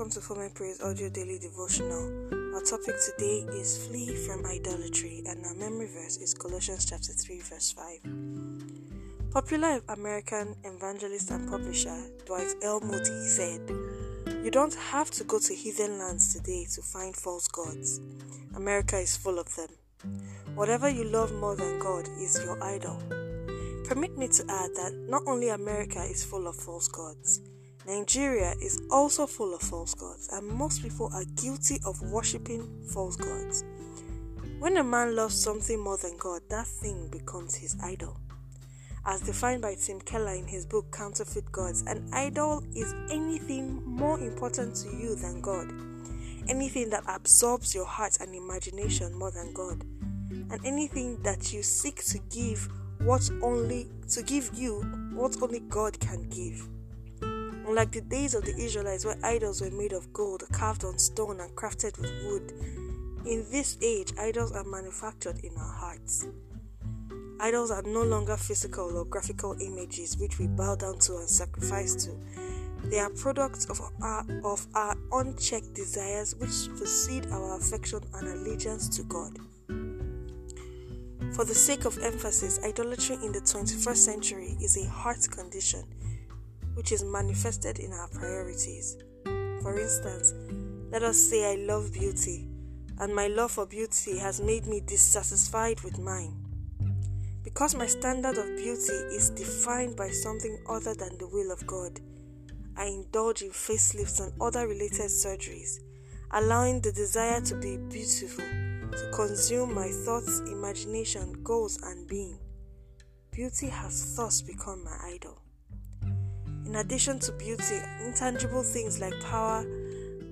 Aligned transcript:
welcome 0.00 0.10
to 0.10 0.26
Former 0.26 0.48
Praise 0.48 0.80
Audio 0.80 1.10
Daily 1.10 1.38
Devotional. 1.38 2.08
Our 2.54 2.62
topic 2.62 2.94
today 3.04 3.44
is 3.52 3.86
Flee 3.86 4.16
from 4.24 4.46
Idolatry, 4.46 5.22
and 5.26 5.44
our 5.44 5.52
memory 5.52 5.88
verse 5.88 6.16
is 6.16 6.32
Colossians 6.32 6.86
chapter 6.86 7.12
3, 7.12 7.40
verse 7.40 7.70
5. 7.72 9.30
Popular 9.30 9.82
American 9.90 10.56
evangelist 10.64 11.30
and 11.32 11.46
publisher 11.50 11.94
Dwight 12.24 12.48
L. 12.62 12.80
Moody 12.80 13.28
said, 13.28 13.60
You 14.42 14.50
don't 14.50 14.74
have 14.74 15.10
to 15.10 15.24
go 15.24 15.38
to 15.38 15.54
heathen 15.54 15.98
lands 15.98 16.32
today 16.32 16.66
to 16.76 16.80
find 16.80 17.14
false 17.14 17.46
gods. 17.48 18.00
America 18.56 18.96
is 18.96 19.18
full 19.18 19.38
of 19.38 19.54
them. 19.54 19.68
Whatever 20.54 20.88
you 20.88 21.04
love 21.04 21.30
more 21.34 21.56
than 21.56 21.78
God 21.78 22.08
is 22.18 22.40
your 22.42 22.56
idol. 22.64 23.02
Permit 23.84 24.16
me 24.16 24.28
to 24.28 24.44
add 24.48 24.70
that 24.76 24.94
not 25.10 25.24
only 25.26 25.50
America 25.50 26.02
is 26.02 26.24
full 26.24 26.48
of 26.48 26.56
false 26.56 26.88
gods, 26.88 27.42
Nigeria 27.86 28.54
is 28.60 28.82
also 28.90 29.26
full 29.26 29.54
of 29.54 29.62
false 29.62 29.94
gods, 29.94 30.28
and 30.32 30.46
most 30.46 30.82
people 30.82 31.10
are 31.14 31.24
guilty 31.36 31.78
of 31.86 32.00
worshipping 32.02 32.68
false 32.92 33.16
gods. 33.16 33.64
When 34.58 34.76
a 34.76 34.84
man 34.84 35.16
loves 35.16 35.42
something 35.42 35.80
more 35.80 35.96
than 35.96 36.18
God, 36.18 36.42
that 36.50 36.66
thing 36.66 37.08
becomes 37.08 37.54
his 37.54 37.76
idol. 37.82 38.18
As 39.06 39.22
defined 39.22 39.62
by 39.62 39.76
Tim 39.76 39.98
Keller 40.02 40.34
in 40.34 40.46
his 40.46 40.66
book 40.66 40.92
Counterfeit 40.92 41.50
Gods, 41.50 41.82
an 41.86 42.06
idol 42.12 42.62
is 42.76 42.94
anything 43.10 43.82
more 43.86 44.20
important 44.20 44.76
to 44.76 44.94
you 44.94 45.14
than 45.14 45.40
God, 45.40 45.72
anything 46.50 46.90
that 46.90 47.04
absorbs 47.08 47.74
your 47.74 47.86
heart 47.86 48.18
and 48.20 48.34
imagination 48.34 49.14
more 49.14 49.30
than 49.30 49.54
God, 49.54 49.82
and 50.30 50.60
anything 50.66 51.22
that 51.22 51.54
you 51.54 51.62
seek 51.62 52.04
to 52.04 52.18
give 52.30 52.68
what 52.98 53.30
only 53.40 53.88
to 54.10 54.22
give 54.22 54.50
you 54.52 54.82
what 55.14 55.40
only 55.42 55.60
God 55.60 55.98
can 55.98 56.28
give. 56.28 56.68
Unlike 57.70 57.92
the 57.92 58.00
days 58.00 58.34
of 58.34 58.44
the 58.44 58.56
Israelites 58.56 59.04
where 59.04 59.16
idols 59.22 59.60
were 59.60 59.70
made 59.70 59.92
of 59.92 60.12
gold, 60.12 60.42
carved 60.50 60.82
on 60.82 60.98
stone, 60.98 61.38
and 61.38 61.54
crafted 61.54 61.96
with 62.00 62.10
wood, 62.24 62.52
in 63.24 63.46
this 63.52 63.78
age, 63.80 64.12
idols 64.18 64.50
are 64.50 64.64
manufactured 64.64 65.38
in 65.44 65.56
our 65.56 65.72
hearts. 65.72 66.26
Idols 67.38 67.70
are 67.70 67.82
no 67.82 68.02
longer 68.02 68.36
physical 68.36 68.98
or 68.98 69.04
graphical 69.04 69.56
images 69.60 70.18
which 70.18 70.40
we 70.40 70.48
bow 70.48 70.74
down 70.74 70.98
to 70.98 71.18
and 71.18 71.28
sacrifice 71.28 71.94
to. 72.06 72.10
They 72.88 72.98
are 72.98 73.10
products 73.10 73.66
of 73.66 73.80
our, 74.02 74.26
of 74.42 74.66
our 74.74 74.96
unchecked 75.12 75.72
desires 75.72 76.34
which 76.34 76.76
precede 76.76 77.28
our 77.30 77.56
affection 77.56 78.00
and 78.14 78.26
allegiance 78.26 78.88
to 78.96 79.04
God. 79.04 79.38
For 81.36 81.44
the 81.44 81.54
sake 81.54 81.84
of 81.84 81.96
emphasis, 82.02 82.58
idolatry 82.64 83.14
in 83.24 83.30
the 83.30 83.40
21st 83.40 83.96
century 83.96 84.56
is 84.60 84.76
a 84.76 84.90
heart 84.90 85.24
condition 85.30 85.84
which 86.80 86.92
is 86.92 87.04
manifested 87.04 87.78
in 87.78 87.92
our 87.92 88.08
priorities. 88.08 88.96
For 89.60 89.78
instance, 89.78 90.32
let 90.90 91.02
us 91.02 91.18
say 91.18 91.52
I 91.52 91.56
love 91.56 91.92
beauty, 91.92 92.48
and 92.98 93.14
my 93.14 93.26
love 93.26 93.50
for 93.50 93.66
beauty 93.66 94.16
has 94.16 94.40
made 94.40 94.66
me 94.66 94.80
dissatisfied 94.80 95.82
with 95.82 95.98
mine. 95.98 96.42
Because 97.42 97.74
my 97.74 97.86
standard 97.86 98.38
of 98.38 98.56
beauty 98.56 98.94
is 99.12 99.28
defined 99.28 99.94
by 99.94 100.08
something 100.08 100.58
other 100.70 100.94
than 100.94 101.18
the 101.18 101.26
will 101.26 101.52
of 101.52 101.66
God, 101.66 102.00
I 102.78 102.86
indulge 102.86 103.42
in 103.42 103.50
facelifts 103.50 104.18
and 104.18 104.32
other 104.40 104.66
related 104.66 105.10
surgeries, 105.10 105.80
allowing 106.30 106.80
the 106.80 106.92
desire 106.92 107.42
to 107.42 107.56
be 107.56 107.76
beautiful 107.76 108.46
to 108.46 109.10
consume 109.12 109.74
my 109.74 109.88
thoughts, 109.88 110.40
imagination, 110.50 111.42
goals, 111.42 111.78
and 111.82 112.08
being. 112.08 112.38
Beauty 113.32 113.68
has 113.68 114.16
thus 114.16 114.40
become 114.40 114.82
my 114.82 114.96
idol. 115.12 115.42
In 116.70 116.76
addition 116.76 117.18
to 117.18 117.32
beauty, 117.32 117.80
intangible 118.04 118.62
things 118.62 119.00
like 119.00 119.20
power, 119.22 119.66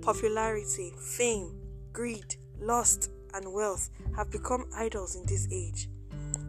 popularity, 0.00 0.94
fame, 0.98 1.52
greed, 1.92 2.36
lust, 2.58 3.10
and 3.34 3.52
wealth 3.52 3.90
have 4.16 4.30
become 4.30 4.64
idols 4.74 5.14
in 5.14 5.26
this 5.26 5.46
age. 5.52 5.90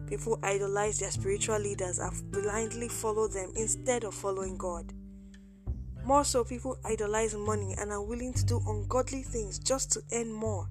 People 0.06 0.38
idolize 0.42 0.98
their 0.98 1.10
spiritual 1.10 1.58
leaders 1.58 1.98
and 1.98 2.32
blindly 2.32 2.88
follow 2.88 3.28
them 3.28 3.52
instead 3.56 4.04
of 4.04 4.14
following 4.14 4.56
God. 4.56 4.90
More 6.02 6.24
so, 6.24 6.44
people 6.44 6.78
idolize 6.82 7.34
money 7.34 7.74
and 7.78 7.92
are 7.92 8.02
willing 8.02 8.32
to 8.32 8.44
do 8.46 8.62
ungodly 8.66 9.22
things 9.22 9.58
just 9.58 9.92
to 9.92 10.00
earn 10.14 10.32
more. 10.32 10.66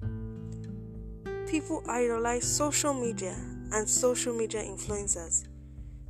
People 1.46 1.84
idolize 1.88 2.44
social 2.44 2.92
media 2.92 3.36
and 3.70 3.88
social 3.88 4.34
media 4.34 4.64
influencers, 4.64 5.46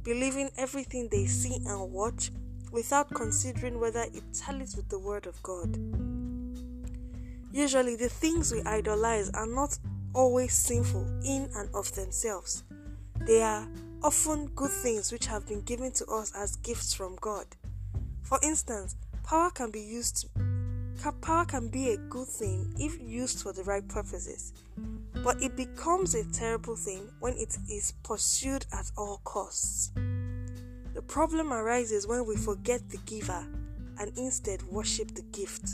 believing 0.02 0.48
everything 0.56 1.10
they 1.10 1.26
see 1.26 1.56
and 1.66 1.92
watch 1.92 2.30
without 2.74 3.08
considering 3.14 3.78
whether 3.78 4.02
it 4.02 4.24
tallies 4.34 4.74
with 4.76 4.88
the 4.88 4.98
Word 4.98 5.26
of 5.26 5.40
God. 5.44 5.78
Usually, 7.52 7.94
the 7.94 8.08
things 8.08 8.52
we 8.52 8.62
idolize 8.62 9.30
are 9.30 9.46
not 9.46 9.78
always 10.12 10.52
sinful 10.52 11.06
in 11.24 11.48
and 11.54 11.72
of 11.72 11.94
themselves. 11.94 12.64
They 13.20 13.42
are 13.42 13.68
often 14.02 14.46
good 14.56 14.72
things 14.72 15.12
which 15.12 15.26
have 15.26 15.46
been 15.46 15.62
given 15.62 15.92
to 15.92 16.06
us 16.06 16.32
as 16.36 16.56
gifts 16.56 16.92
from 16.92 17.16
God. 17.20 17.46
For 18.22 18.40
instance, 18.42 18.96
power 19.22 19.50
can 19.50 19.70
be 19.70 19.80
used 19.80 20.28
power 21.20 21.44
can 21.44 21.68
be 21.68 21.90
a 21.90 21.96
good 21.96 22.26
thing 22.26 22.74
if 22.78 22.98
used 23.00 23.42
for 23.42 23.52
the 23.52 23.62
right 23.64 23.86
purposes, 23.86 24.52
but 25.22 25.40
it 25.42 25.54
becomes 25.54 26.14
a 26.14 26.24
terrible 26.32 26.76
thing 26.76 27.10
when 27.20 27.34
it 27.34 27.56
is 27.70 27.92
pursued 28.02 28.64
at 28.72 28.90
all 28.96 29.20
costs. 29.24 29.92
The 30.94 31.02
problem 31.02 31.52
arises 31.52 32.06
when 32.06 32.24
we 32.24 32.36
forget 32.36 32.88
the 32.88 32.98
giver 32.98 33.44
and 33.98 34.16
instead 34.16 34.62
worship 34.62 35.12
the 35.14 35.22
gift. 35.22 35.68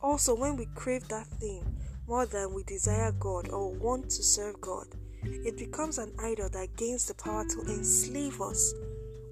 Also, 0.00 0.34
when 0.34 0.56
we 0.56 0.66
crave 0.76 1.08
that 1.08 1.26
thing 1.26 1.64
more 2.06 2.26
than 2.26 2.54
we 2.54 2.62
desire 2.62 3.10
God 3.12 3.48
or 3.48 3.72
want 3.72 4.10
to 4.10 4.22
serve 4.22 4.60
God, 4.60 4.86
it 5.24 5.56
becomes 5.56 5.98
an 5.98 6.12
idol 6.20 6.48
that 6.50 6.76
gains 6.76 7.06
the 7.06 7.14
power 7.14 7.44
to 7.44 7.60
enslave 7.62 8.40
us 8.40 8.72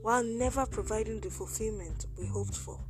while 0.03 0.25
never 0.25 0.67
providing 0.67 1.21
the 1.21 1.31
fulfillment 1.31 2.06
we 2.19 2.27
hoped 2.27 2.56
for. 2.56 2.81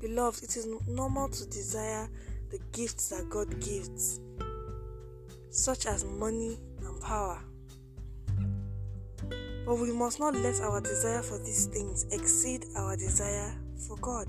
Beloved, 0.00 0.44
it 0.44 0.56
is 0.56 0.66
normal 0.86 1.28
to 1.28 1.46
desire 1.46 2.08
the 2.50 2.58
gifts 2.72 3.10
that 3.10 3.28
God 3.28 3.60
gives, 3.60 4.20
such 5.50 5.84
as 5.86 6.04
money 6.04 6.58
and 6.82 7.00
power. 7.02 7.42
But 9.68 9.80
we 9.80 9.92
must 9.92 10.18
not 10.18 10.34
let 10.34 10.62
our 10.62 10.80
desire 10.80 11.20
for 11.20 11.36
these 11.36 11.66
things 11.66 12.06
exceed 12.10 12.64
our 12.74 12.96
desire 12.96 13.54
for 13.86 13.98
God. 13.98 14.26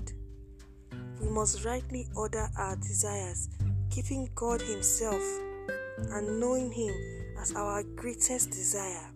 We 1.18 1.30
must 1.30 1.64
rightly 1.64 2.08
order 2.14 2.50
our 2.58 2.76
desires, 2.76 3.48
keeping 3.88 4.28
God 4.34 4.60
Himself 4.60 5.22
and 5.96 6.38
knowing 6.38 6.70
Him 6.70 6.94
as 7.40 7.54
our 7.54 7.82
greatest 7.82 8.50
desire, 8.50 9.06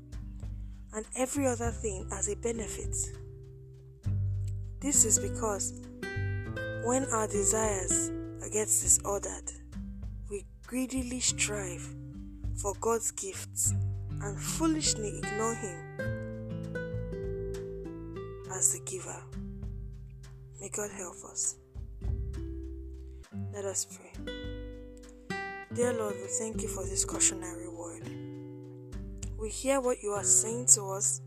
and 0.95 1.05
every 1.15 1.47
other 1.47 1.71
thing 1.71 2.09
as 2.11 2.31
a 2.31 2.37
benefit. 2.37 2.97
This 4.81 5.05
is 5.05 5.19
because 5.19 5.83
when 6.85 7.05
our 7.13 7.27
desires 7.27 8.11
get 8.51 8.69
disordered, 8.69 9.53
we 10.31 10.47
greedily 10.67 11.21
strive 11.21 11.87
for 12.57 12.73
God's 12.81 13.11
gifts 13.11 13.75
and 14.23 14.41
foolishly 14.41 15.19
ignore 15.19 15.55
Him 15.57 16.14
as 18.65 18.73
the 18.73 18.91
giver. 18.91 19.23
May 20.59 20.71
God 20.71 20.91
help 20.97 21.23
us. 21.31 21.57
Let 23.53 23.67
us 23.67 23.85
pray. 23.85 24.25
Dear 25.75 25.93
Lord, 25.93 26.15
we 26.15 26.29
thank 26.39 26.63
you 26.63 26.69
for 26.69 26.83
this 26.83 27.05
cautionary 27.05 27.69
word. 27.69 28.09
We 29.39 29.51
hear 29.51 29.83
what 29.83 30.03
you 30.03 30.13
are 30.13 30.25
saying 30.25 30.69
to 30.77 30.93
us 30.93 31.21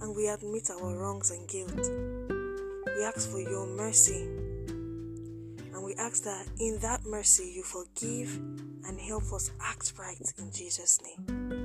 and 0.00 0.16
we 0.16 0.26
admit 0.26 0.68
our 0.70 0.96
wrongs 0.96 1.30
and 1.30 1.48
guilt. 1.48 1.78
We 2.86 3.04
ask 3.04 3.30
for 3.30 3.38
your 3.40 3.66
mercy 3.68 4.22
and 4.22 5.84
we 5.84 5.94
ask 5.94 6.24
that 6.24 6.44
in 6.58 6.80
that 6.80 7.06
mercy 7.06 7.52
you 7.54 7.62
forgive 7.62 8.34
and 8.84 8.98
help 8.98 9.32
us 9.32 9.52
act 9.60 9.92
right 9.96 10.32
in 10.38 10.50
Jesus' 10.50 10.98
name. 11.04 11.57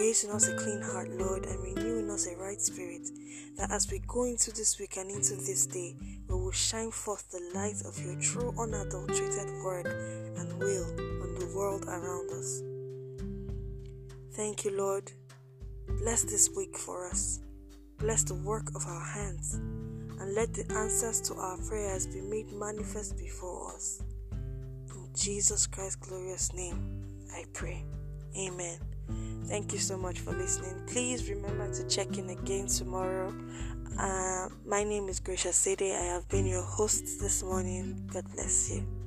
Create 0.00 0.24
in 0.24 0.30
us 0.30 0.48
a 0.48 0.54
clean 0.54 0.80
heart, 0.80 1.10
Lord, 1.10 1.44
and 1.44 1.62
renew 1.62 1.98
in 1.98 2.08
us 2.08 2.26
a 2.26 2.34
right 2.38 2.58
spirit, 2.58 3.06
that 3.58 3.70
as 3.70 3.90
we 3.92 3.98
go 4.06 4.24
into 4.24 4.50
this 4.50 4.78
week 4.80 4.96
and 4.96 5.10
into 5.10 5.36
this 5.36 5.66
day, 5.66 5.94
we 6.26 6.36
will 6.36 6.52
shine 6.52 6.90
forth 6.90 7.30
the 7.30 7.50
light 7.54 7.82
of 7.84 8.02
your 8.02 8.18
true, 8.18 8.54
unadulterated 8.58 9.62
word 9.62 9.84
and 10.38 10.58
will 10.58 10.86
on 11.22 11.34
the 11.34 11.52
world 11.54 11.84
around 11.84 12.30
us. 12.30 12.62
Thank 14.32 14.64
you, 14.64 14.74
Lord. 14.74 15.12
Bless 15.98 16.22
this 16.22 16.48
week 16.56 16.78
for 16.78 17.06
us. 17.06 17.40
Bless 17.98 18.22
the 18.22 18.36
work 18.36 18.70
of 18.74 18.86
our 18.86 19.04
hands, 19.04 19.52
and 19.52 20.34
let 20.34 20.54
the 20.54 20.64
answers 20.72 21.20
to 21.28 21.34
our 21.34 21.58
prayers 21.68 22.06
be 22.06 22.22
made 22.22 22.50
manifest 22.52 23.18
before 23.18 23.74
us. 23.74 24.02
In 24.32 25.10
Jesus 25.14 25.66
Christ's 25.66 25.96
glorious 25.96 26.54
name, 26.54 27.02
I 27.34 27.44
pray. 27.52 27.84
Amen. 28.34 28.78
Thank 29.46 29.72
you 29.72 29.78
so 29.78 29.96
much 29.96 30.20
for 30.20 30.32
listening. 30.32 30.80
Please 30.86 31.28
remember 31.28 31.72
to 31.74 31.88
check 31.88 32.18
in 32.18 32.30
again 32.30 32.66
tomorrow. 32.66 33.34
Uh, 33.98 34.48
my 34.64 34.84
name 34.84 35.08
is 35.08 35.20
Gracia 35.20 35.52
Sede. 35.52 35.82
I 35.82 36.04
have 36.14 36.28
been 36.28 36.46
your 36.46 36.62
host 36.62 37.20
this 37.20 37.42
morning. 37.42 38.08
God 38.12 38.24
bless 38.32 38.70
you. 38.70 38.99